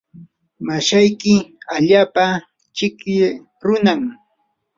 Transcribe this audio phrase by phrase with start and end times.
[0.65, 1.35] mashayki
[1.75, 2.25] allaapa
[2.75, 3.15] chiki
[3.65, 4.01] runam.